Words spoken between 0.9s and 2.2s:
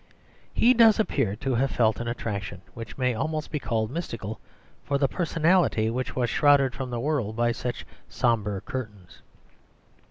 appear to have felt an